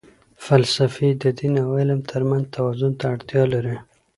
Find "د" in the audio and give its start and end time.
1.21-1.23